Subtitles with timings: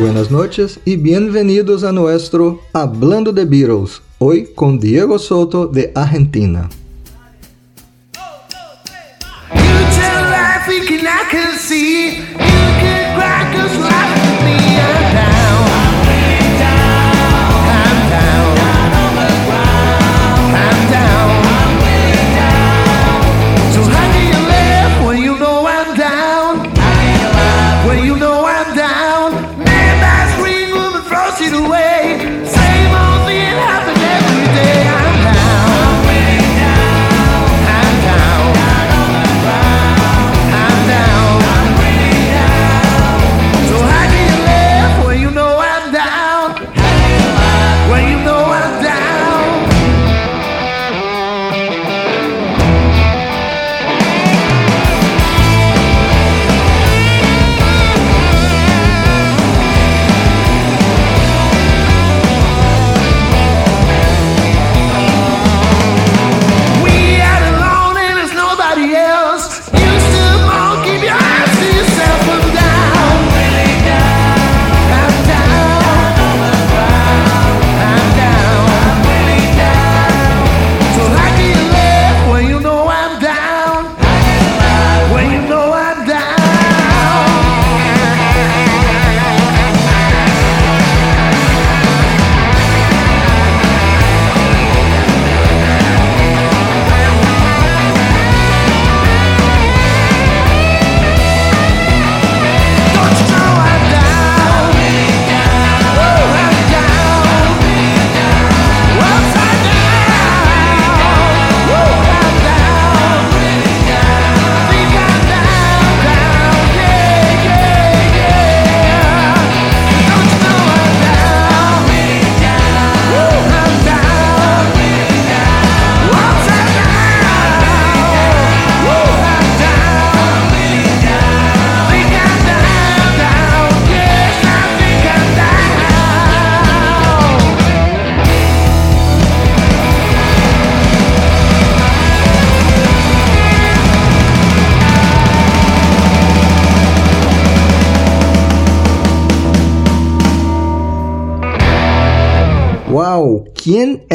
[0.00, 6.70] Buenas noches y bienvenidos a nuestro Hablando de Beatles, hoy con Diego Soto de Argentina.
[9.52, 9.70] ¿Quién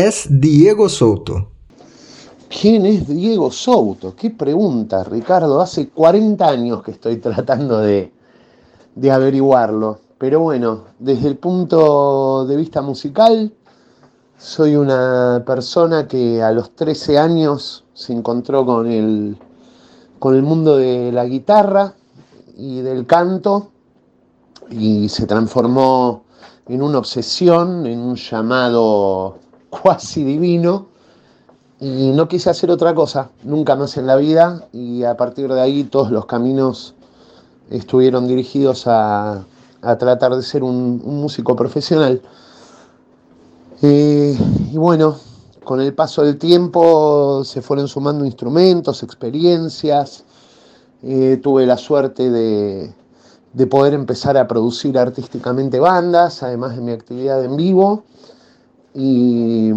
[0.06, 1.50] es Diego Souto?
[2.48, 4.16] ¿Quién es Diego Souto?
[4.16, 5.60] Qué pregunta, Ricardo.
[5.60, 8.12] Hace 40 años que estoy tratando de,
[9.12, 10.00] averiguarlo.
[10.20, 13.52] Pero bueno, desde el punto de vista musical,
[14.38, 19.38] soy una persona que a los 13 años se encontró con el,
[20.20, 21.96] con el mundo de la guitarra
[22.56, 23.72] y del canto
[24.70, 26.26] y se transformó
[26.68, 29.40] en una obsesión, en un llamado
[29.82, 30.88] cuasi divino
[31.80, 35.62] y no quise hacer otra cosa, nunca más en la vida y a partir de
[35.62, 36.96] ahí todos los caminos
[37.70, 39.44] estuvieron dirigidos a,
[39.82, 42.22] tratar de ser un, músico profesional.
[43.82, 44.38] Eh,
[44.72, 45.18] y bueno,
[45.64, 50.24] con el paso del tiempo se fueron sumando instrumentos, experiencias,
[51.04, 52.94] eh, tuve la suerte de,
[53.54, 58.06] de poder empezar a producir artísticamente bandas, además de mi actividad en vivo
[58.96, 59.72] y,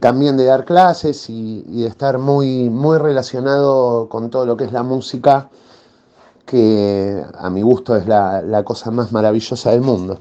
[0.00, 4.72] también de dar clases y, de estar muy, muy relacionado con todo lo que es
[4.72, 5.50] la música,
[6.44, 10.18] que a mi gusto es la, cosa más maravillosa del mundo.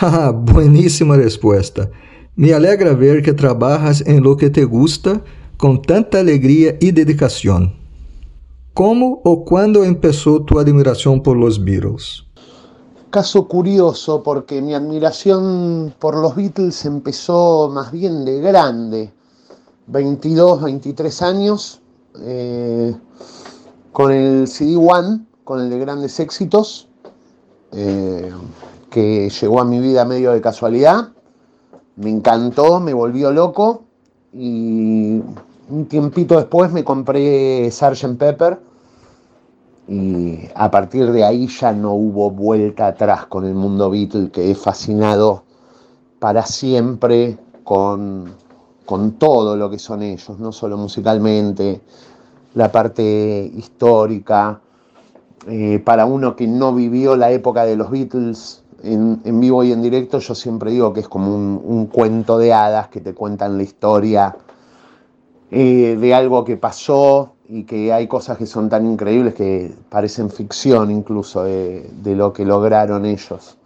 [0.34, 1.90] buenísima respuesta.
[2.34, 5.20] Me alegra ver que trabajas en lo que te gusta
[5.58, 7.74] con tanta alegría y dedicación.
[8.72, 12.24] ¿Cómo o cuándo empezó tu admiración por los Beatles?
[13.12, 19.12] Caso curioso porque mi admiración por los Beatles empezó más bien de grande,
[19.86, 21.80] 22, 23 años,
[22.20, 22.96] eh,
[23.92, 26.88] con el CD One, con el de grandes éxitos,
[27.72, 28.32] eh,
[28.90, 31.10] que llegó a mi vida medio de casualidad.
[31.96, 33.84] Me encantó, me volvió loco
[34.32, 35.20] y
[35.68, 38.16] un tiempito después me compré Sgt.
[38.16, 38.71] Pepper
[39.92, 44.50] y a partir de ahí ya no hubo vuelta atrás con el mundo Beatle, que
[44.50, 45.42] he fascinado
[46.18, 48.32] para siempre con,
[48.86, 51.82] con todo lo que son ellos, no solo musicalmente,
[52.54, 54.60] la parte histórica.
[55.46, 59.82] Eh, para uno que no vivió la época de los Beatles en, vivo y en
[59.82, 63.64] directo, yo siempre digo que es como un, cuento de hadas que te cuentan la
[63.64, 64.34] historia
[65.54, 70.30] eh, de algo que pasó y que hay cosas que son tan increíbles que parecen
[70.30, 73.58] ficción incluso de, lo que lograron ellos.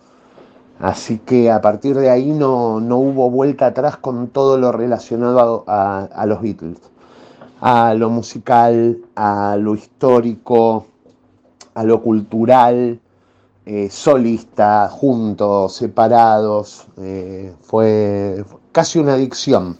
[0.81, 6.27] Así que a partir de ahí no, hubo vuelta atrás con todo lo relacionado a,
[6.27, 6.81] los Beatles,
[7.61, 10.87] a lo musical, a lo histórico,
[11.75, 12.99] a lo cultural,
[13.65, 16.89] eh, solista, juntos, separados.
[16.97, 19.79] Eh, fue casi una adicción.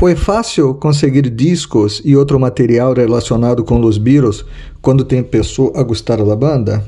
[0.00, 4.46] Foi fácil conseguir discos e outro material relacionado com os Beatles
[4.80, 6.82] quando te empezó a gustar la banda?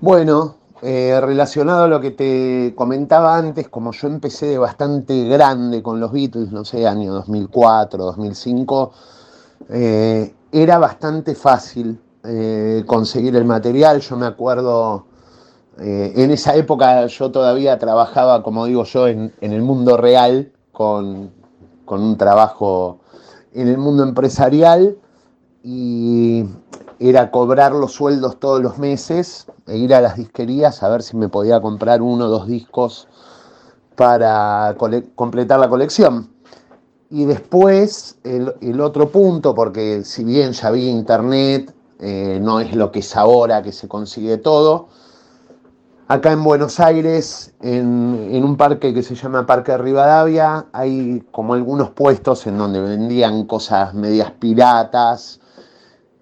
[0.00, 5.80] Bueno, eh, relacionado a lo que te comentaba antes, como yo empecé de bastante grande
[5.80, 8.92] con los Beatles, no sé, año 2004, 2005,
[9.70, 14.00] eh, era bastante fácil eh, conseguir el material.
[14.00, 15.06] Yo me acuerdo,
[15.78, 20.50] eh, en esa época yo todavía trabajaba, como digo yo, en, en el mundo real
[20.72, 21.37] con,
[21.88, 23.00] con un trabajo
[23.52, 24.96] en el mundo empresarial
[25.64, 26.44] y
[27.00, 31.16] era cobrar los sueldos todos los meses e ir a las disquerías a ver si
[31.16, 33.08] me podía comprar uno o dos discos
[33.96, 34.76] para
[35.16, 36.30] completar la colección.
[37.10, 42.92] Y después el, otro punto, porque si bien ya había internet, eh, no es lo
[42.92, 44.88] que es ahora que se consigue todo,
[46.10, 51.90] Acá en Buenos Aires, en, un parque que se llama Parque Rivadavia, hay como algunos
[51.90, 55.38] puestos en donde vendían cosas medias piratas.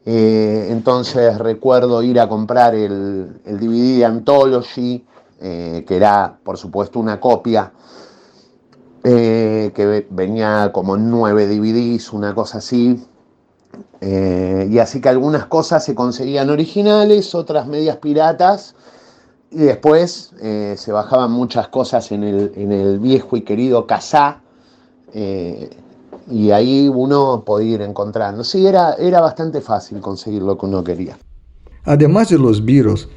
[0.05, 5.07] Eh, entonces recuerdo ir a comprar el, DVD de Anthology,
[5.41, 7.73] eh, que era por supuesto una copia,
[9.05, 13.07] eh, que venía como nueve DVDs, una cosa así.
[14.01, 18.75] y así que algunas cosas se conseguían originales, otras medias piratas
[19.51, 24.41] y después eh, se bajaban muchas cosas en el, viejo y querido Casá,
[25.13, 25.71] eh,
[26.29, 28.43] y ahí uno podía ir encontrando.
[28.43, 31.17] Sí, era, era bastante fácil conseguir lo que uno quería.
[31.85, 33.09] Además de los Beatles,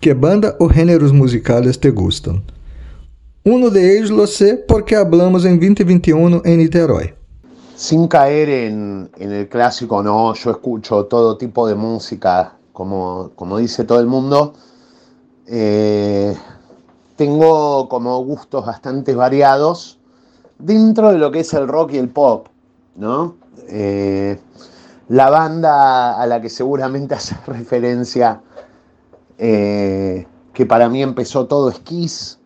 [0.00, 2.42] ¿qué banda o géneros musicales te gustan?
[3.44, 7.12] Uno de ellos lo sé porque hablamos en 2021 en Niterói.
[7.76, 13.84] Sin caer en, el clásico, no, yo escucho todo tipo de música, como, como dice
[13.84, 14.54] todo el mundo
[15.46, 16.36] eh,
[17.16, 19.98] tengo como gustos bastante variados
[20.58, 22.48] dentro de lo que es el rock y el pop,
[22.96, 23.36] ¿no?
[23.68, 24.38] Eh,
[25.08, 28.40] la banda a la que seguramente hace referencia,
[29.38, 32.38] eh, que para mí empezó todo es Kiss,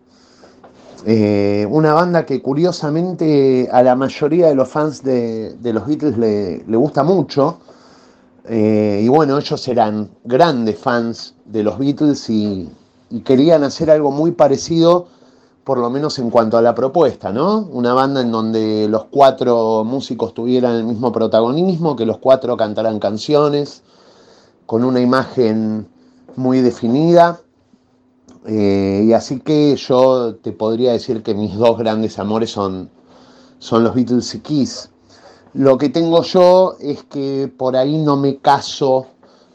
[1.07, 6.76] una banda que curiosamente a la mayoría de los fans de, los Beatles le, le
[6.76, 7.61] gusta mucho.
[8.50, 12.69] y bueno, ellos eran grandes fans de los Beatles y,
[13.11, 15.07] y querían hacer algo muy parecido,
[15.65, 17.69] por lo menos en cuanto a la propuesta, ¿no?
[17.73, 22.99] Una banda en donde los cuatro músicos tuvieran el mismo protagonismo, que los cuatro cantaran
[22.99, 23.83] canciones,
[24.67, 25.88] con una imagen
[26.37, 27.41] muy definida.
[28.47, 32.88] Eh, y así que yo te podría decir que mis dos grandes amores son,
[33.59, 34.91] son los Beatles y Kiss.
[35.55, 39.07] Lo que tengo yo es que por ahí no me caso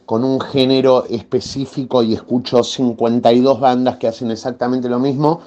[0.06, 5.40] con un género específico y escucho 52 bandas que hacen exactamente lo mismo,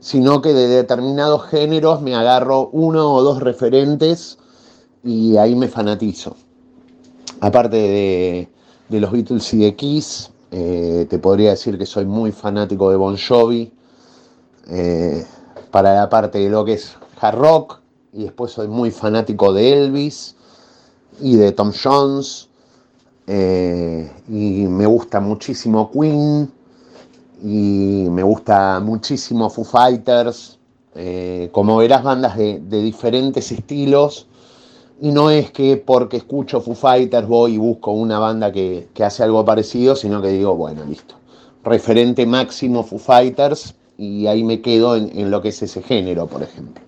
[0.00, 4.38] sino que de determinados géneros me agarro uno o dos referentes
[5.04, 6.36] y ahí me fanatizo.
[7.40, 7.76] Aparte
[8.88, 12.96] de, los Beatles y de Kiss, eh, te podría decir que soy muy fanático de
[12.96, 13.72] Bon Jovi,
[14.70, 15.26] eh,
[15.70, 17.80] para la parte de lo que es hard rock,
[18.12, 20.34] y después soy muy fanático de Elvis
[21.20, 22.47] y de Tom Jones
[23.30, 26.50] eh, y me gusta muchísimo Queen
[27.42, 30.58] y me gusta muchísimo Foo Fighters.
[30.94, 34.26] Eh, como verás, bandas de, diferentes estilos.
[35.00, 39.22] Y no es que porque escucho Foo Fighters voy y busco una banda que, hace
[39.22, 41.14] algo parecido, sino que digo, bueno, listo.
[41.62, 46.26] Referente máximo Foo Fighters y ahí me quedo en, en lo que es ese género,
[46.26, 46.82] por ejemplo.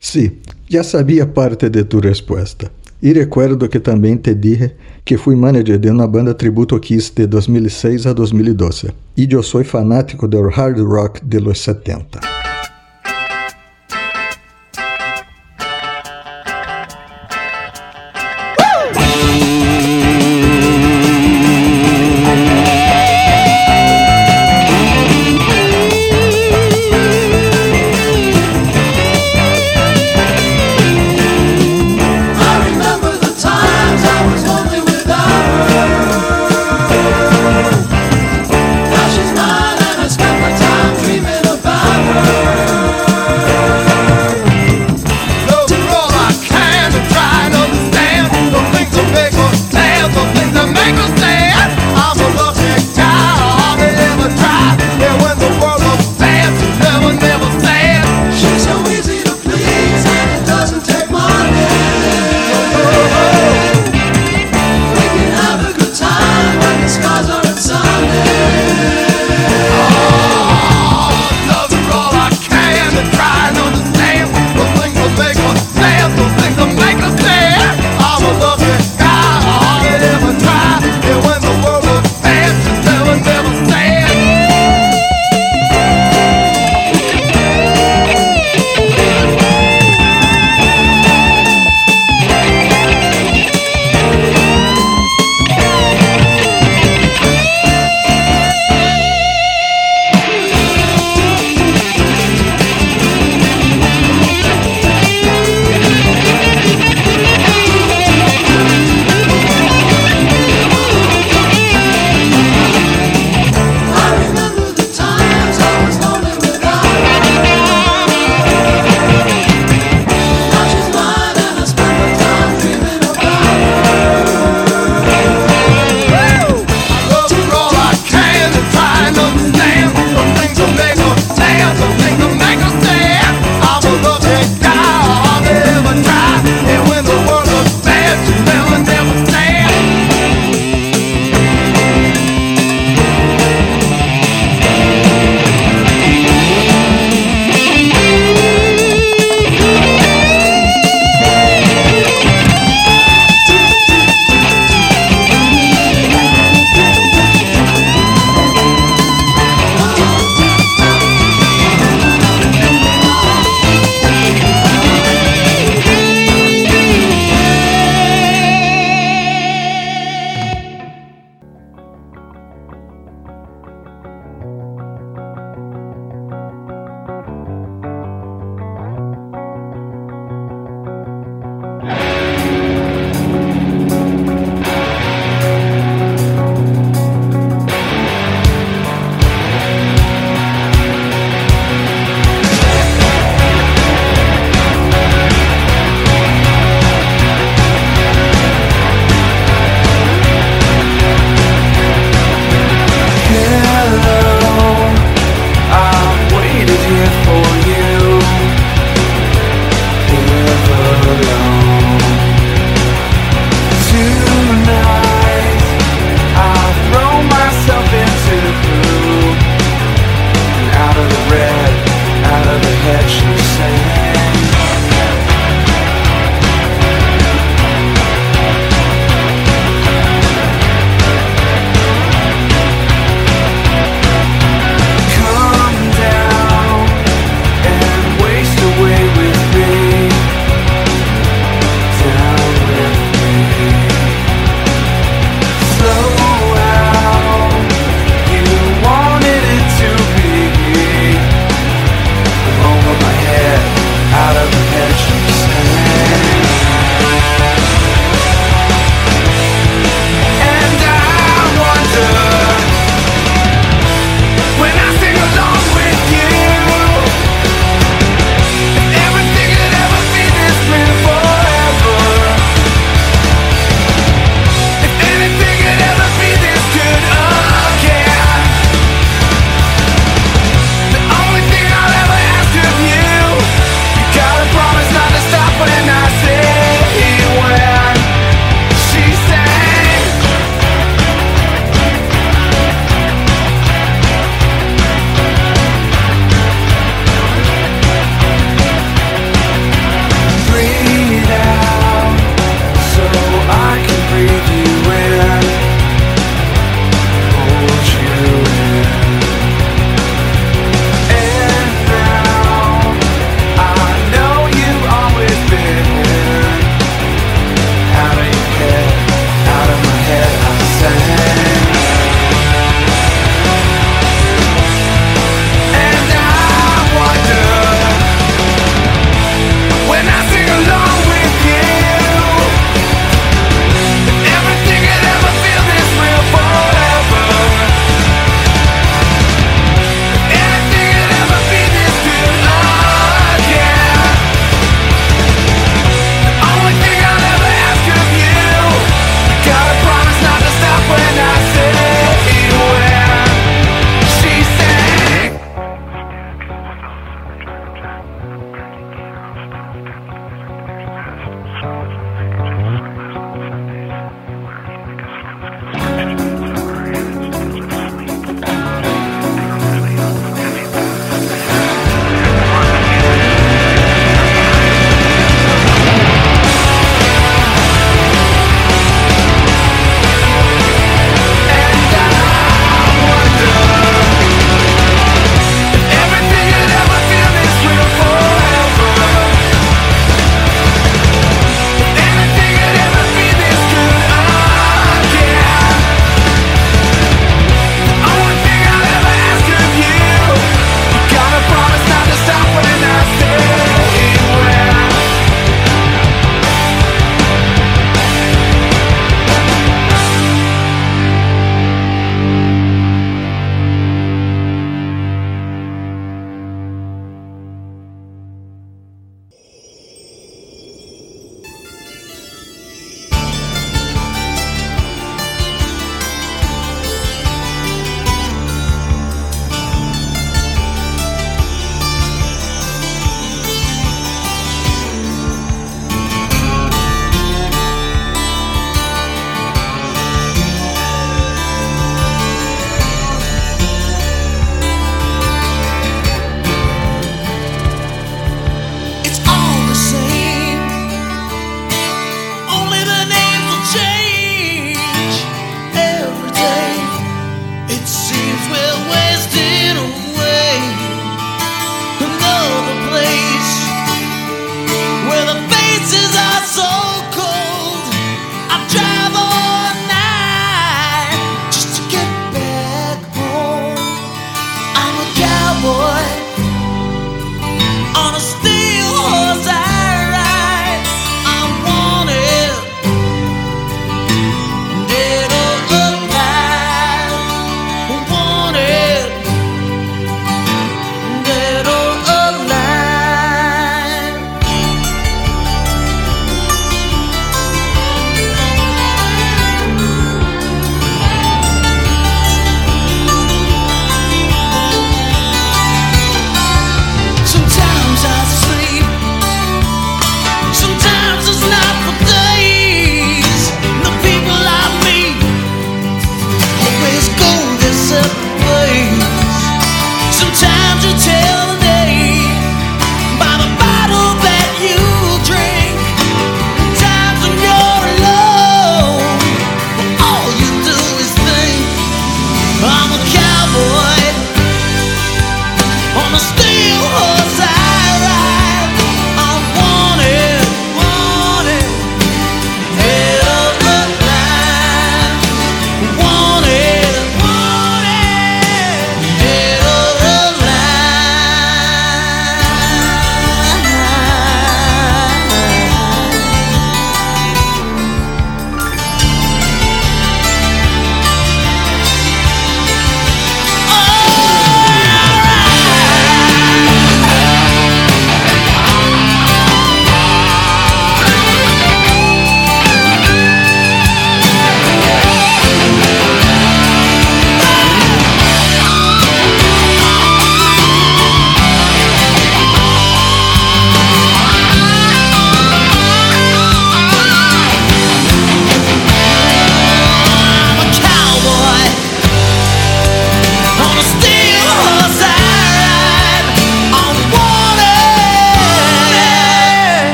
[0.00, 2.70] Sí, ya sabía parte de tu respuesta.
[3.04, 4.72] E recuerdo que também te dije
[5.04, 8.94] que fui manager de uma banda tributo Kiss de 2006 a 2012.
[9.14, 12.33] E eu sou fanático do hard rock de los 70.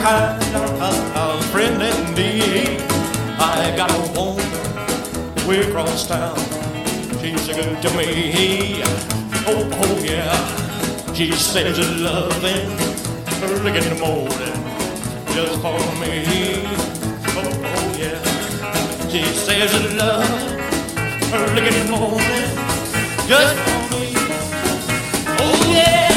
[0.00, 2.80] Kind of, friend indeed.
[3.38, 4.50] I got a woman
[5.46, 6.36] way across town.
[7.20, 8.82] She's a good to me.
[9.46, 11.12] Oh, oh yeah.
[11.12, 12.70] She says loving
[13.42, 14.60] early in the morning
[15.34, 16.12] just for me.
[17.36, 18.20] Oh, oh yeah.
[19.10, 20.30] She says she love
[21.34, 22.48] early in the morning
[23.28, 24.14] just for me.
[25.38, 26.09] Oh yeah.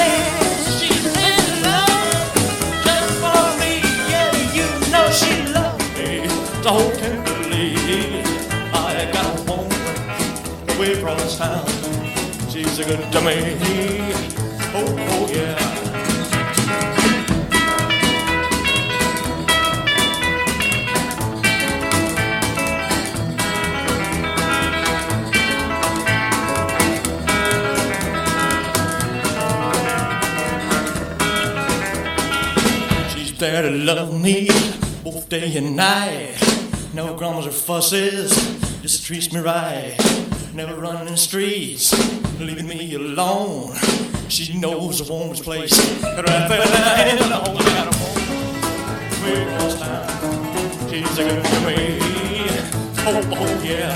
[6.63, 8.25] So believe
[8.73, 11.67] I got a woman way across town.
[12.49, 13.57] She's a good to me.
[14.73, 15.59] Oh, oh yeah.
[33.13, 34.47] She's there to love me
[35.03, 36.52] both day and night.
[36.93, 38.31] No grumbles or fusses,
[38.83, 39.97] just treats me right.
[40.53, 41.91] Never running the streets,
[42.39, 43.75] leaving me alone.
[44.29, 45.73] She knows a woman's place.
[46.03, 48.23] Right there, I know I got a woman.
[49.23, 51.97] Way across town, she's a good to me.
[53.05, 53.93] Oh, oh yeah.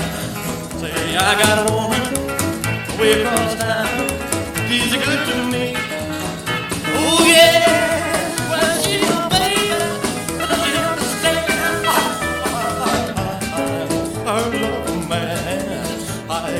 [0.78, 2.02] Say I got a woman
[2.98, 4.08] way across town.
[4.68, 5.74] She's a good to me.
[6.96, 7.87] Oh yeah.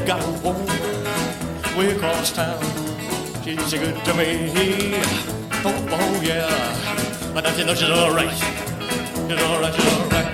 [0.09, 0.65] Got a woman
[1.77, 2.59] way across town.
[3.45, 4.49] She's good to me.
[5.67, 6.49] Oh, oh yeah.
[7.35, 8.33] But don't you know she's alright.
[8.33, 10.29] She's alright, she's alright.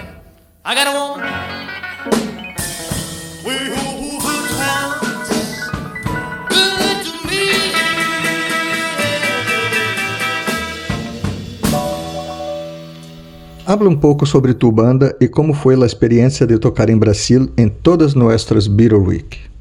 [0.65, 1.27] I got a woman
[3.43, 4.95] way over town.
[6.51, 7.43] Good to me.
[13.67, 17.53] Habla um pouco sobre tu banda e como foi a experiência de tocar em Brasil
[17.59, 19.54] em todas nossas Beatle Week.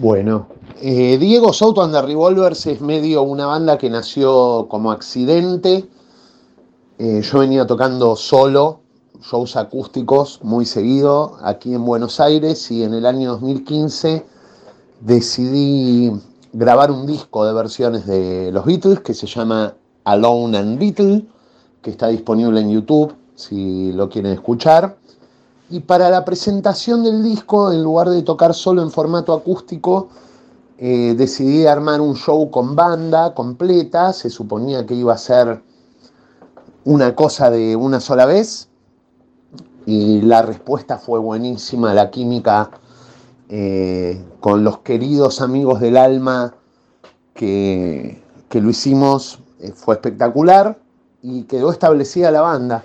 [0.00, 0.46] Bueno,
[0.80, 5.88] eh, Diego Souto and the Revolvers es medio una banda que nació como accidente.
[6.98, 8.78] Eh, yo venía tocando solo,
[9.28, 14.24] shows acústicos muy seguido aquí en Buenos Aires y en el año 2015
[15.00, 16.12] decidí
[16.52, 21.26] grabar un disco de versiones de los Beatles que se llama Alone and Beatle,
[21.82, 24.96] que está disponible en YouTube si lo quieren escuchar.
[25.70, 30.08] Y para la presentación del disco, en lugar de tocar solo en formato acústico,
[30.78, 34.12] eh, decidí armar un show con banda completa.
[34.14, 35.62] Se suponía que iba a ser
[36.84, 38.68] una cosa de una sola vez.
[39.84, 42.70] Y la respuesta fue buenísima, la química
[43.50, 46.54] eh, con los queridos amigos del alma
[47.32, 50.78] que, que lo hicimos eh, fue espectacular
[51.22, 52.84] y quedó establecida la banda,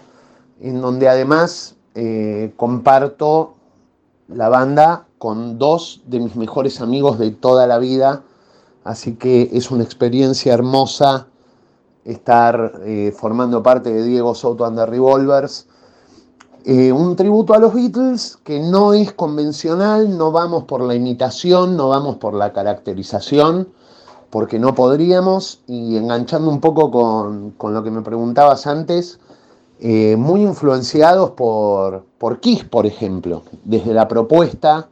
[0.62, 3.54] en donde además eh, comparto
[4.28, 8.24] la banda con dos de mis mejores amigos de toda la vida,
[8.84, 11.28] así que es una experiencia hermosa
[12.04, 15.68] estar eh, formando parte de Diego Soto and the Revolvers.
[16.66, 21.76] Eh, un tributo a los Beatles que no es convencional, no vamos por la imitación,
[21.76, 23.70] no vamos por la caracterización,
[24.30, 29.20] porque no podríamos, y enganchando un poco con, con lo que me preguntabas antes,
[29.86, 33.44] eh, muy influenciados por, por Kiss, por ejemplo.
[33.66, 34.88] Desde la propuesta,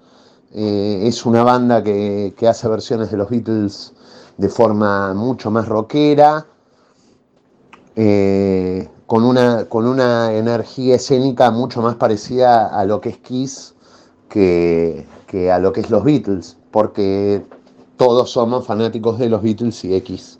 [0.54, 3.94] eh, es una banda que, que, hace versiones de los Beatles
[4.36, 6.46] de forma mucho más rockera,
[7.96, 13.76] eh, con, una, con una energía escénica mucho más parecida a lo que es Kiss
[14.28, 17.46] que, que a lo que es los Beatles, porque
[17.96, 20.38] todos somos fanáticos de los Beatles y X.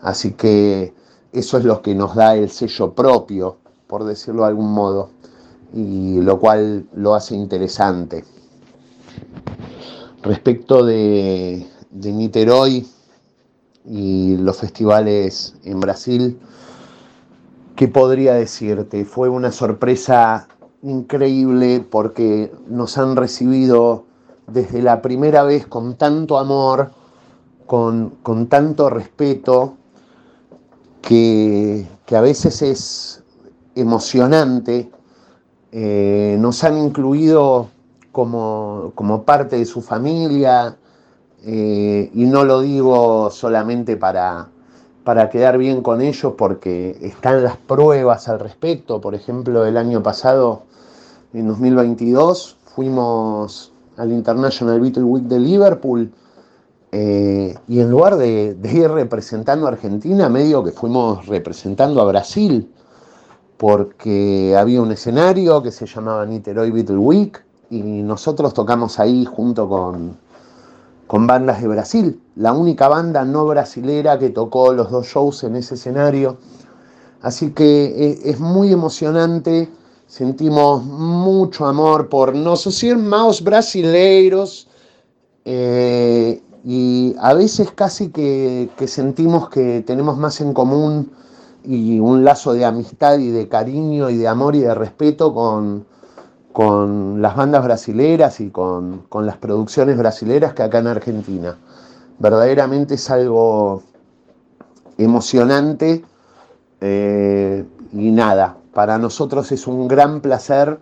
[0.00, 0.94] Así que
[1.32, 3.56] eso es lo que nos da el sello propio,
[3.90, 5.10] por decirlo de algún modo,
[5.74, 8.24] y lo cual lo hace interesante.
[10.22, 12.86] Respecto de, de Niterói
[13.84, 16.38] y los festivales en Brasil,
[17.74, 19.04] ¿qué podría decirte?
[19.04, 20.46] Fue una sorpresa
[20.82, 24.04] increíble porque nos han recibido
[24.46, 26.92] desde la primera vez con tanto amor,
[27.66, 29.74] con, con tanto respeto,
[31.02, 33.19] que, que, a veces es
[33.74, 34.90] emocionante.
[35.72, 37.68] Eh, nos han incluido
[38.12, 40.76] como, como, parte de su familia
[41.44, 44.48] eh, y no lo digo solamente para,
[45.04, 49.00] para quedar bien con ellos porque están las pruebas al respecto.
[49.00, 50.62] Por ejemplo, el año pasado,
[51.32, 56.12] en 2022, fuimos al International Beatle Week de Liverpool
[56.92, 62.04] eh, y en lugar de, de, ir representando a Argentina, medio que fuimos representando a
[62.04, 62.68] Brasil,
[63.60, 69.68] porque había un escenario que se llamaba Niterói Beatle Week y nosotros tocamos ahí junto
[69.68, 70.16] con,
[71.26, 75.74] bandas de Brasil, la única banda no brasilera que tocó los dos shows en ese
[75.74, 76.38] escenario.
[77.20, 79.68] Así que eh, es muy emocionante,
[80.06, 84.68] sentimos mucho amor por nosotros más brasileiros
[85.44, 91.12] eh, y a veces casi que, sentimos que tenemos más en común
[91.64, 95.86] y un lazo de amistad y de cariño y de amor y de respeto con,
[96.52, 101.56] con las bandas brasileras y con, con, las producciones brasileras que acá en Argentina.
[102.18, 103.82] Verdaderamente es algo
[104.98, 106.04] emocionante
[106.80, 110.78] eh, y nada, para nosotros es un gran placer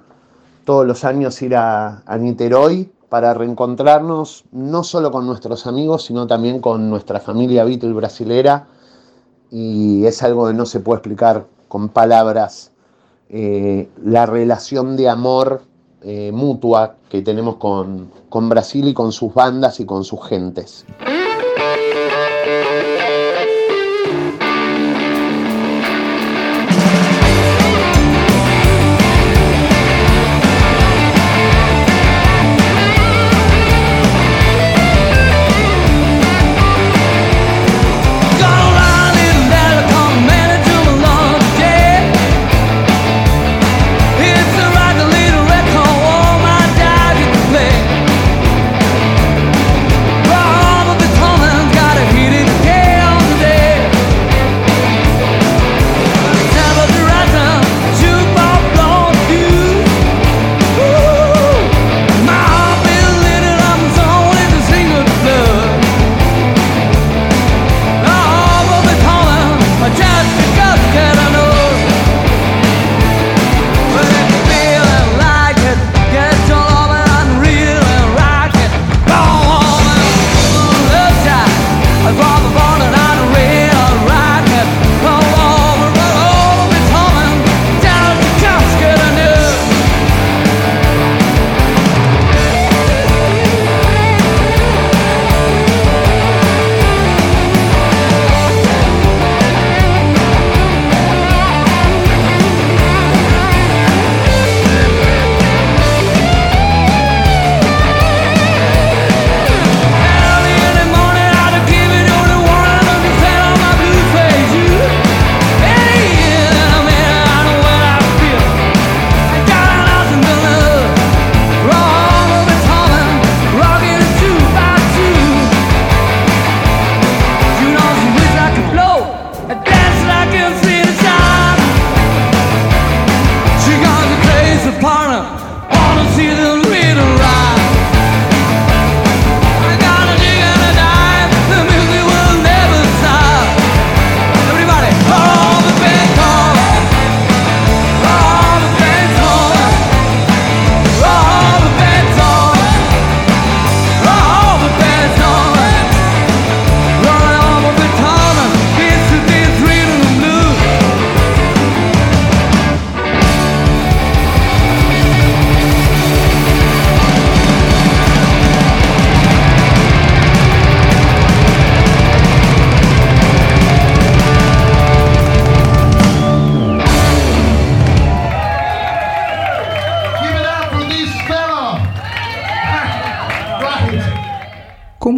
[0.65, 6.27] todos los años ir a, a Niterói para reencontrarnos no solo con nuestros amigos, sino
[6.27, 8.67] también con nuestra familia Beatle brasilera
[9.51, 12.73] y es algo que no se puede explicar con palabras
[13.31, 15.63] eh, la relación de amor
[16.03, 20.87] eh, mutua que tenemos con, con Brasil y con sus bandas y con sus gentes.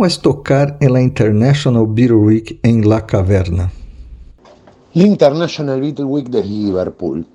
[0.01, 3.71] ¿Cómo es tocar en la International Beatle Week en La Caverna?
[4.95, 7.27] La International Beatle Week de Liverpool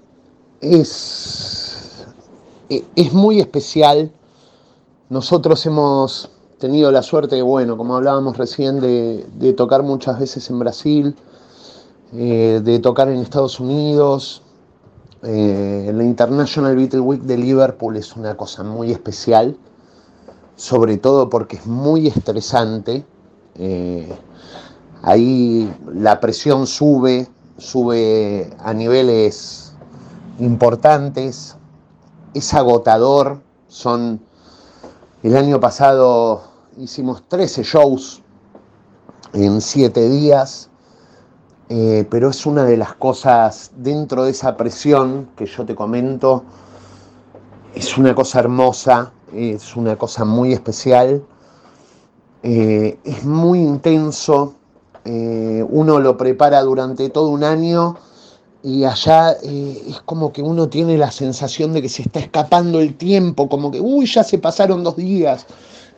[0.61, 2.07] es,
[2.67, 4.11] es muy especial.
[5.11, 10.57] Nosotros hemos tenido la suerte, bueno, como hablábamos recién, de, de tocar muchas veces en
[10.57, 11.15] Brasil,
[12.13, 14.41] eh, de tocar en Estados Unidos.
[15.21, 19.55] Eh, la International Beatle Week de Liverpool es una cosa muy especial
[20.55, 23.05] sobre todo porque es muy estresante.
[23.55, 24.13] Eh,
[25.01, 29.73] ahí la presión sube, sube a niveles
[30.39, 31.55] importantes,
[32.33, 34.21] es agotador, son,
[35.23, 36.43] el año pasado
[36.77, 38.21] hicimos 13 shows
[39.33, 40.69] en 7 días,
[41.69, 46.43] eh, pero es una de las cosas dentro de esa presión que yo te comento,
[47.73, 51.23] es una cosa hermosa, es una cosa muy especial,
[52.43, 54.55] eh, es muy intenso,
[55.03, 57.97] eh, uno lo prepara durante todo un año
[58.63, 62.79] y allá eh, es como que uno tiene la sensación de que se está escapando
[62.79, 65.45] el tiempo, como que, uy, ya se pasaron dos días,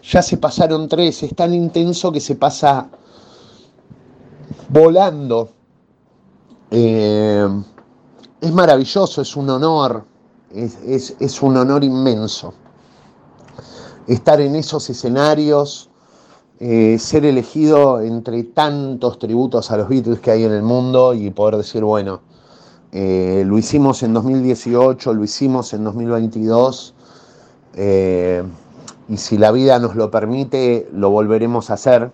[0.04, 2.90] ya se pasaron tres, es tan intenso que se pasa
[4.70, 5.50] volando.
[6.72, 10.06] es maravilloso, es un honor,
[10.52, 12.54] es un honor inmenso
[14.08, 15.90] estar en esos escenarios,
[16.60, 21.30] eh, ser elegido entre tantos tributos a los Beatles que hay en el mundo y
[21.30, 22.22] poder decir, bueno,
[22.92, 26.96] eh, lo hicimos en 2018, lo hicimos en 2022,
[27.76, 28.44] eh,
[29.10, 32.12] y si la vida nos lo permite, lo volveremos a hacer.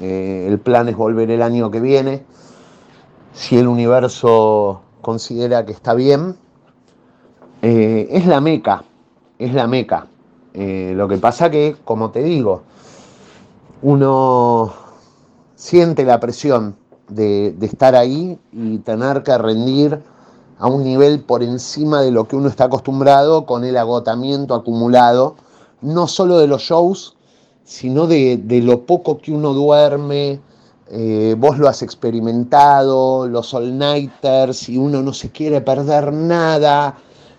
[0.00, 2.22] el plan es volver el año que viene.
[3.34, 6.36] Si el universo considera que está bien,
[7.60, 8.84] es la meca,
[9.38, 10.06] es la meca.
[10.54, 12.62] Eh, lo que pasa que, como te digo,
[13.82, 14.72] uno
[15.54, 16.76] siente la presión
[17.08, 20.00] de, estar ahí y tener que rendir
[20.58, 25.36] a un nivel por encima de lo que uno está acostumbrado con el agotamiento acumulado,
[25.80, 27.16] no solo de los shows,
[27.64, 30.40] sino de, lo poco que uno duerme.
[30.92, 36.96] Eh, vos lo has experimentado, los all-nighters, y uno no se quiere perder nada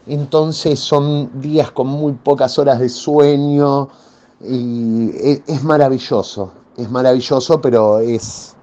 [0.07, 3.89] entonces son días con muy pocas horas de sueño
[4.43, 5.11] y
[5.47, 8.55] es, maravilloso, es maravilloso, pero es,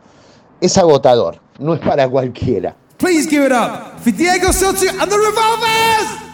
[0.60, 2.74] es agotador, no es para cualquiera.
[2.98, 6.27] Please give it up for Diego and the Revolvers!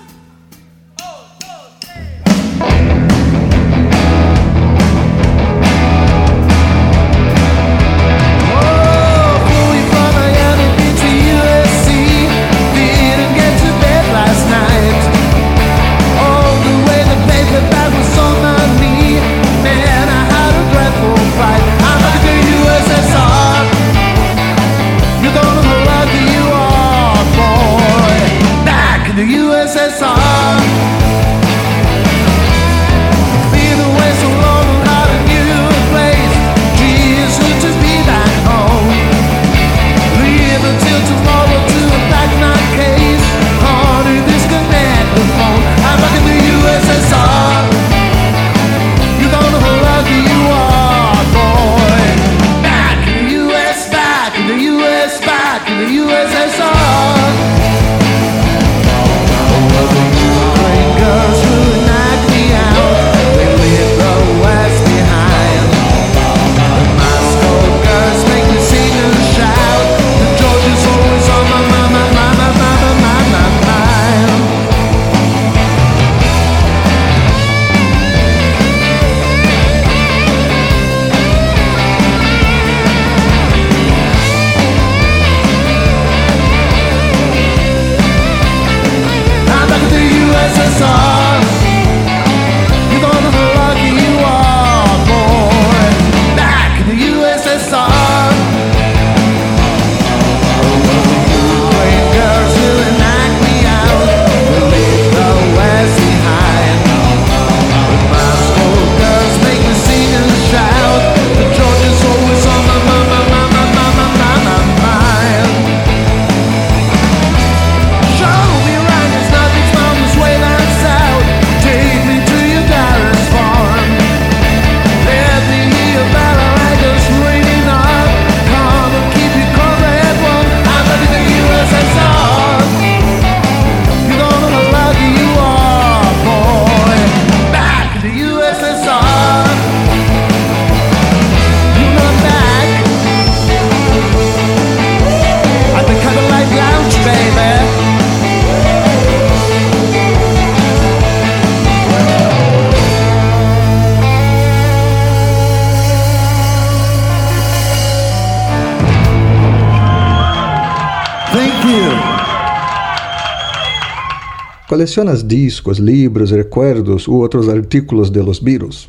[164.75, 168.89] ¿Coleccionas discos, libros, recuerdos u otros artículos de los Beatles?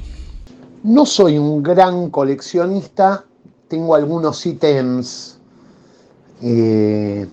[0.82, 3.24] No soy un gran coleccionista,
[3.68, 5.38] tengo algunos ítems
[6.42, 7.28] eh,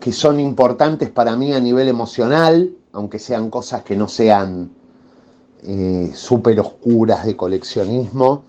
[0.00, 4.72] que son importantes para mí a nivel emocional, aunque sean cosas que no sean
[5.62, 8.42] eh, súper oscuras de coleccionismo.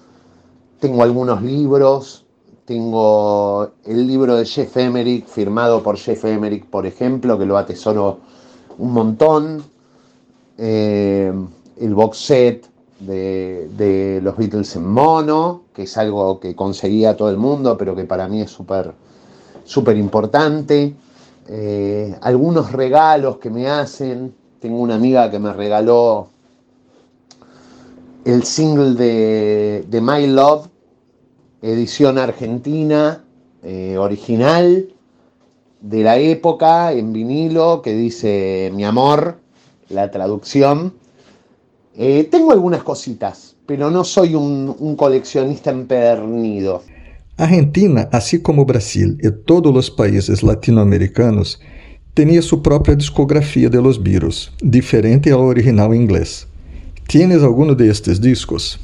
[0.80, 2.26] Tengo algunos libros,
[2.66, 8.33] tengo el libro de Jeff Emerick, firmado por Jeff Emerick, por ejemplo, que lo atesoro
[8.78, 9.64] un montón.
[10.58, 11.34] Eh,
[11.80, 12.70] el box set
[13.00, 17.96] de, de, los Beatles en mono, que es algo que conseguía todo el mundo, pero
[17.96, 20.96] que para mí es súper importante.
[21.48, 24.34] Eh, algunos regalos que me hacen.
[24.60, 26.30] Tengo una amiga que me regaló
[28.24, 30.68] el single de, de My Love,
[31.62, 33.24] edición argentina,
[33.62, 34.93] eh, original,
[35.84, 39.38] de la época, en vinilo, que dice Mi amor,
[39.90, 40.94] la traducción.
[41.96, 46.82] Eh, tengo algunas cositas, pero no soy un, un coleccionista empedernido.
[47.36, 51.60] Argentina, assim como Brasil e todos os países latino-americanos,
[52.16, 56.48] tinha sua própria discografia de los Beatles, diferente ao original inglês.
[57.08, 58.80] ¿Tienes alguno de estes discos?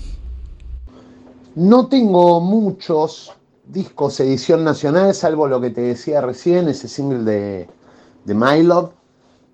[1.56, 3.32] No tengo muchos
[3.72, 7.68] discos edición nacional, salvo lo que te decía recién, ese single de,
[8.26, 8.92] de My Love,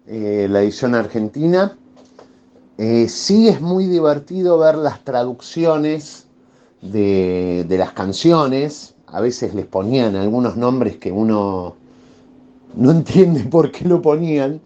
[0.08, 1.78] eh, la edición argentina.
[2.78, 6.28] Eh, sí es muy divertido ver las traducciones
[6.82, 8.96] de, de, las canciones.
[9.08, 11.76] A veces les ponían algunos nombres que uno
[12.76, 14.62] no entiende por qué lo ponían,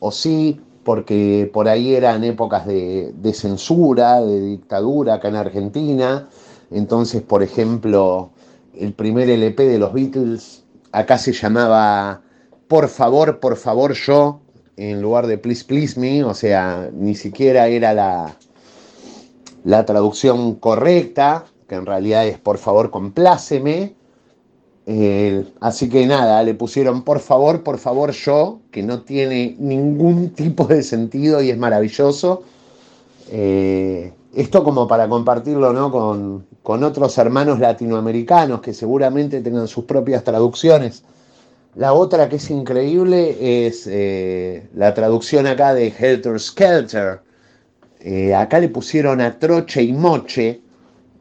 [0.00, 6.28] o sí, porque por ahí eran épocas de, de censura, de dictadura acá en Argentina.
[6.70, 8.30] Entonces, por ejemplo,
[8.78, 12.22] el primer LP de los Beatles acá se llamaba
[12.68, 14.40] Por favor, por favor yo,
[14.76, 18.36] en lugar de Please Please Me, o sea, ni siquiera era la,
[19.64, 23.96] la traducción correcta, que en realidad es Por favor, compláceme.
[25.60, 30.64] Así que nada, le pusieron Por favor, por favor yo, que no tiene ningún tipo
[30.64, 32.42] de sentido y es maravilloso.
[33.30, 35.90] Eh, esto como para compartirlo ¿no?
[35.90, 41.02] con, con, otros hermanos latinoamericanos que seguramente tengan sus propias traducciones.
[41.74, 47.20] La otra que es increíble es eh, la traducción acá de Helter Skelter.
[47.98, 50.60] Eh, acá le pusieron a troche y moche,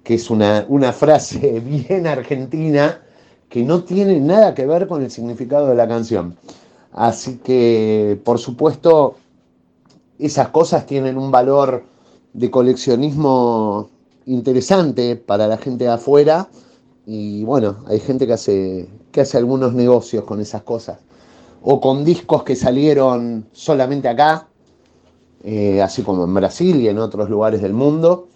[0.03, 3.01] que es una, una frase bien argentina
[3.49, 6.37] que no tiene nada que ver con el significado de la canción.
[6.91, 9.15] Así que, por supuesto,
[10.19, 11.96] esas cosas tienen un valor
[12.33, 13.89] de coleccionismo
[14.25, 16.49] interesante para la gente afuera
[17.05, 20.99] y bueno, hay gente que hace, que hace algunos negocios con esas cosas
[21.61, 24.47] o con discos que salieron solamente acá,
[25.43, 28.27] eh, así como en Brasil y en otros lugares del mundo.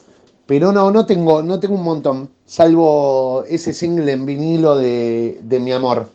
[0.45, 5.59] Pero no, no tengo, no tengo un montón, salvo ese single en vinilo de, de
[5.59, 6.09] Mi Amor.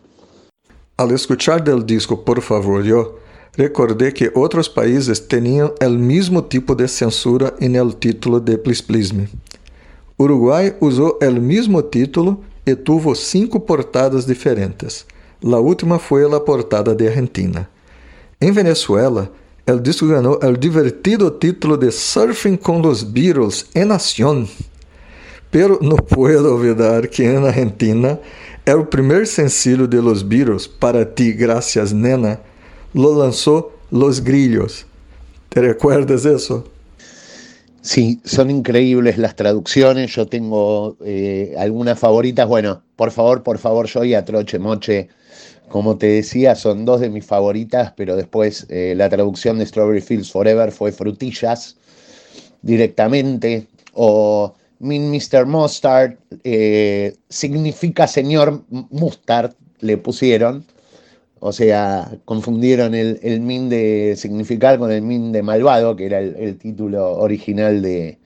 [0.96, 3.16] Al escuchar del disco Por Favor Yo,
[3.56, 9.14] recordei que outros países tinham o mesmo tipo de censura el título de Please Please
[9.14, 9.28] Me.
[10.18, 15.06] Uruguai usou o mesmo título e tuvo cinco portadas diferentes.
[15.42, 17.68] La última foi a portada de Argentina.
[18.40, 19.30] Em Venezuela,
[19.66, 24.48] el disco ganhou o divertido título de Surfing com los Beatles en Nación.
[25.50, 28.18] Pero não puedo olvidar que em Argentina
[28.64, 32.40] é o primeiro sencillo de los Beatles, Para ti, gracias nena,
[32.92, 34.86] lo lanzó Los Grillos.
[35.48, 36.64] ¿Te recuerdas eso?
[37.86, 40.12] Sí, son increíbles las traducciones.
[40.14, 42.48] Yo tengo eh, algunas favoritas.
[42.48, 45.08] Bueno, por favor, por favor, yo y a Troche Moche,
[45.68, 50.00] como te decía, son dos de mis favoritas, pero después eh, la traducción de Strawberry
[50.00, 51.76] Fields Forever fue frutillas
[52.62, 53.68] directamente.
[53.92, 55.46] O Min Mr.
[55.46, 60.64] Mustard eh, significa señor Mustard, le pusieron.
[61.40, 66.18] O sea, confundieron el, el, min de significar con el min de malvado, que era
[66.20, 68.18] el, el título original de,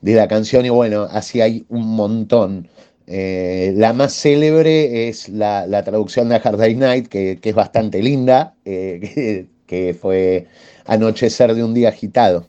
[0.00, 0.64] de, la canción.
[0.64, 2.68] Y bueno, así hay un montón.
[3.08, 7.54] Eh, la más célebre es la, la, traducción de Hard Day Night, que, que es
[7.54, 9.00] bastante linda, eh,
[9.66, 10.46] que, que fue
[10.86, 12.46] Anochecer de un día agitado.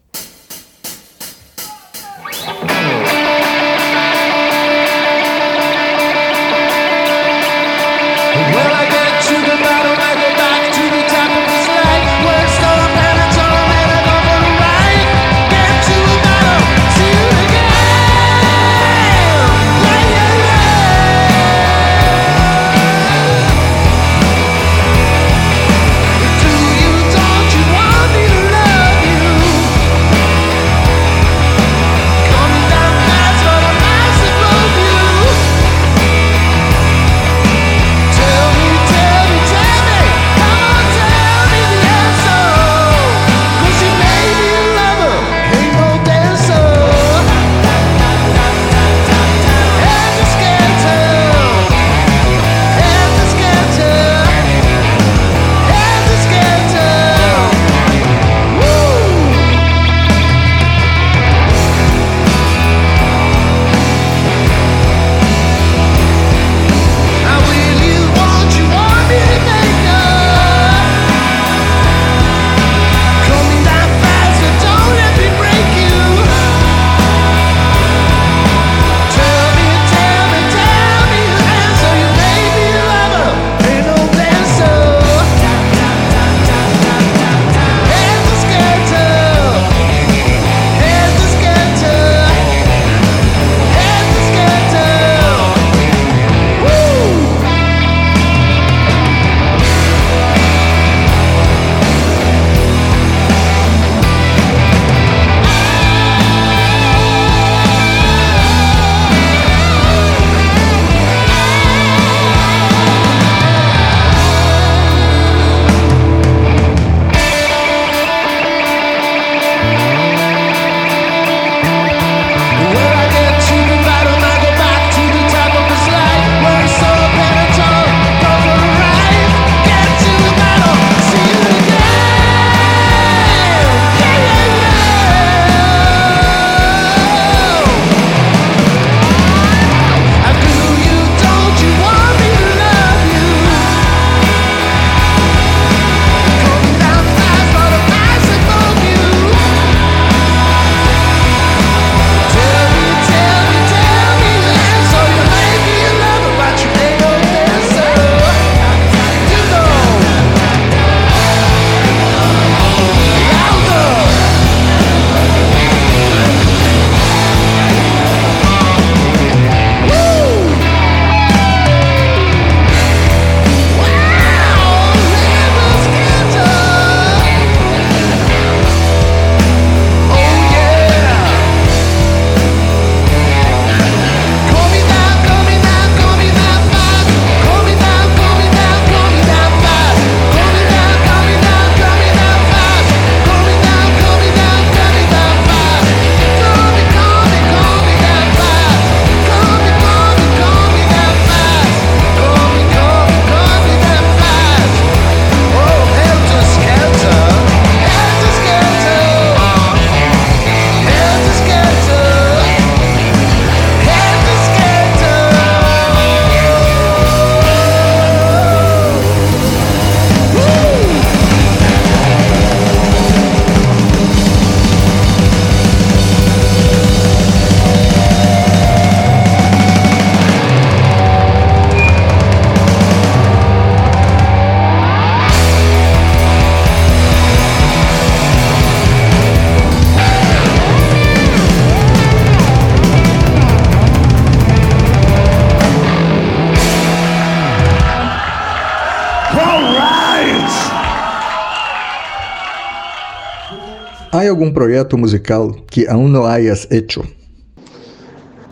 [254.28, 257.02] ¿Hay algún proyecto musical que aún no hayas hecho?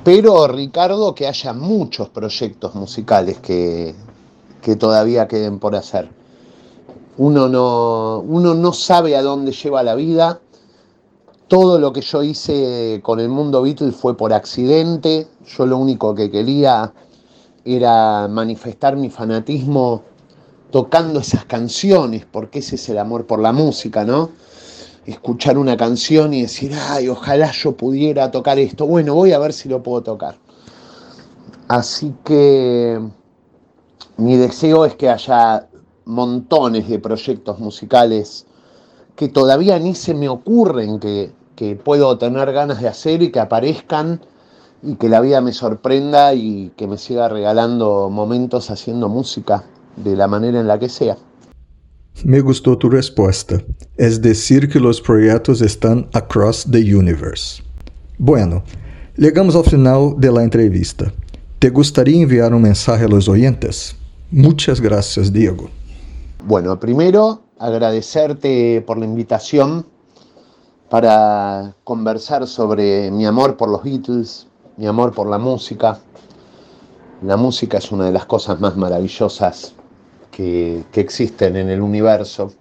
[0.06, 3.94] Pero, Ricardo, que haya muchos proyectos musicales que,
[4.62, 6.08] que todavía queden por hacer.
[7.18, 10.40] Uno no, uno no sabe a dónde lleva la vida.
[11.50, 15.28] Todo lo que yo hice con el mundo Beatles fue por accidente.
[15.46, 16.94] Yo lo único que quería
[17.66, 20.04] era manifestar mi fanatismo
[20.72, 24.45] tocando esas canciones, porque ese es el amor por la música, ¿no?
[25.06, 28.88] Escuchar una canción y decir, ay, ojalá yo pudiera tocar esto.
[28.88, 30.36] Bueno, voy a ver si lo puedo tocar.
[31.68, 33.00] Así que
[34.18, 35.68] mi deseo es que haya
[36.06, 38.46] montones de proyectos musicales
[39.16, 43.40] que todavía ni se me ocurren que, que puedo tener ganas de hacer y que
[43.40, 44.22] aparezcan
[44.84, 49.64] y que la vida me sorprenda y que me siga regalando momentos haciendo música
[49.96, 51.18] de la manera en la que sea.
[52.24, 53.62] Me gustó tu respuesta,
[53.98, 57.62] es decir que los proyectos están across the universe.
[58.18, 58.64] Bueno,
[59.18, 61.12] llegamos al final de la entrevista.
[61.60, 63.96] ¿Te gustaría enviar un mensaje a los oyentes?
[64.32, 65.70] Muchas gracias, Diego.
[66.46, 69.86] Bueno, primero agradecerte por la invitación
[70.90, 74.48] para conversar sobre mi amor por los Beatles,
[74.78, 76.00] mi amor por la música.
[77.22, 79.76] La música es una de las cosas más maravillosas
[80.36, 82.52] que, existen en el universo.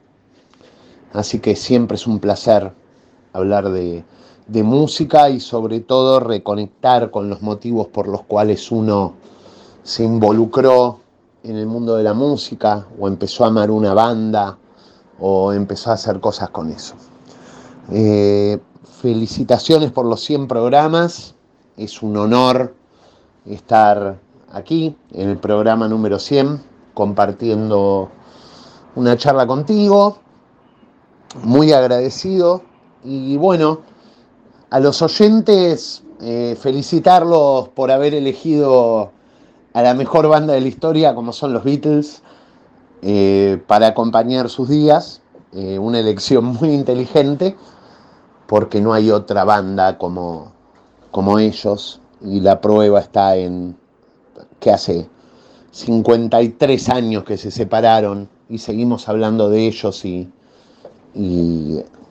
[1.12, 2.72] Así que siempre es un placer
[3.32, 4.04] hablar de,
[4.46, 9.14] de música y sobre todo reconectar con los motivos por los cuales uno
[9.82, 11.00] se involucró
[11.42, 14.56] en el mundo de la música o empezó a amar una banda
[15.18, 16.94] o empezó a hacer cosas con eso.
[17.90, 18.58] Eh,
[19.02, 21.34] felicitaciones por los 100 programas,
[21.76, 22.72] es un honor
[23.46, 24.16] estar
[24.52, 28.10] aquí en el programa número 100 compartiendo
[28.94, 30.18] una charla contigo.
[31.42, 32.62] Muy agradecido.
[33.02, 33.80] Y bueno,
[34.70, 39.10] a los oyentes, eh, felicitarlos por haber elegido
[39.72, 42.22] a la mejor banda de la historia, como son los Beatles,
[43.02, 45.20] eh, para acompañar sus días.
[45.52, 47.56] Eh, una elección muy inteligente,
[48.46, 50.52] porque no hay otra banda como,
[51.10, 52.00] como ellos.
[52.22, 53.76] Y la prueba está en
[54.60, 55.08] que hace
[55.74, 60.30] 53 años que se separaron y seguimos hablando de ellos y,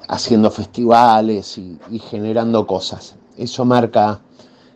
[0.09, 3.16] haciendo festivales y, generando cosas.
[3.38, 4.20] Eso marca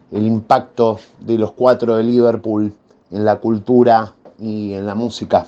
[0.10, 2.74] el impacto de los cuatro de Liverpool
[3.12, 5.48] en la cultura y en la música.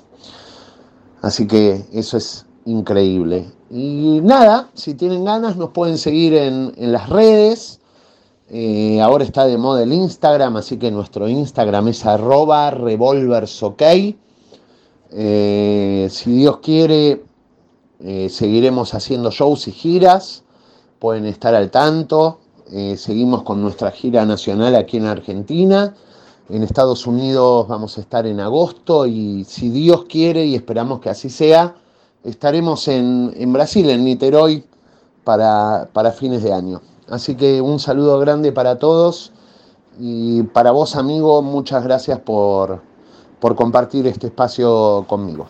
[1.21, 3.45] Así que eso es increíble.
[3.69, 7.78] Y nada, si tienen ganas nos pueden seguir en las redes.
[8.51, 12.73] Eh, ahora está de moda el Instagram, así que nuestro Instagram es arroba.
[15.11, 17.23] Eh, si Dios quiere,
[17.99, 20.43] eh, seguiremos haciendo shows y giras.
[20.97, 22.39] Pueden estar al tanto.
[22.97, 25.95] seguimos con nuestra gira nacional aquí en Argentina.
[26.49, 31.09] En Estados Unidos vamos a estar en agosto y si Dios quiere y esperamos que
[31.09, 31.75] así sea,
[32.23, 34.63] estaremos en, Brasil, en Niterói,
[35.23, 36.81] para fines de año.
[37.11, 39.31] Así que un saludo grande para todos
[39.99, 42.81] y para vos, amigo, muchas gracias por,
[43.39, 45.47] por compartir este espacio conmigo.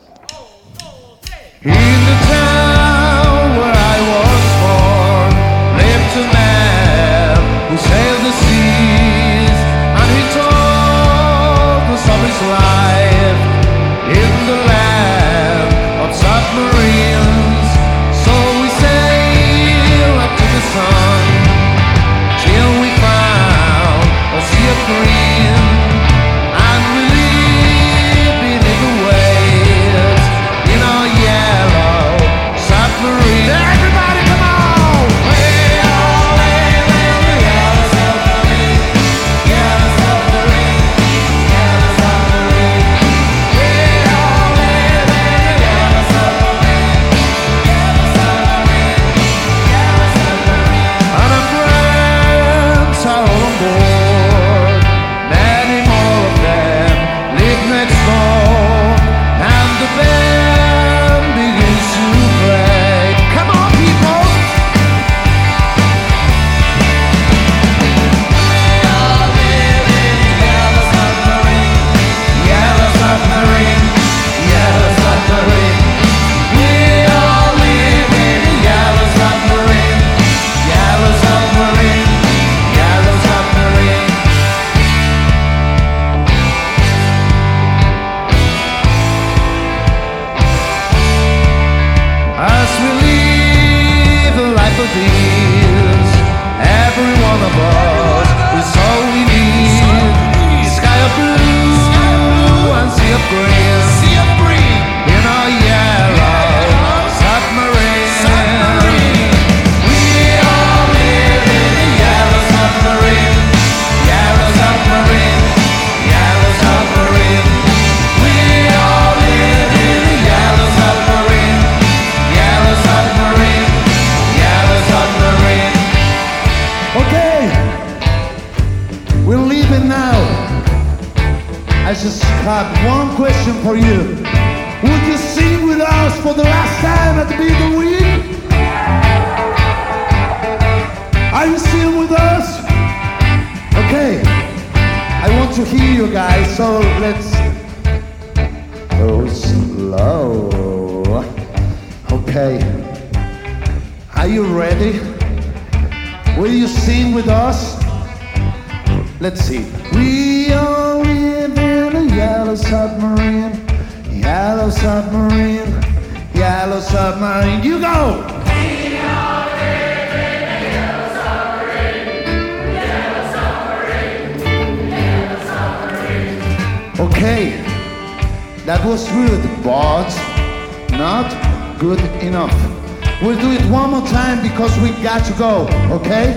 [184.20, 185.53] time because we got to go,
[185.97, 186.28] okay?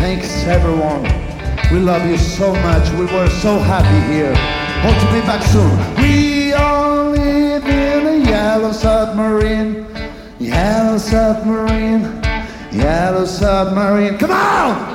[0.00, 1.02] Thanks everyone.
[1.72, 2.84] We love you so much.
[3.00, 4.34] We were so happy here.
[4.84, 5.72] Hope to be back soon.
[6.00, 9.86] We all live in a yellow submarine.
[10.38, 12.02] Yellow submarine.
[12.70, 14.16] Yellow submarine.
[14.18, 14.93] Come on!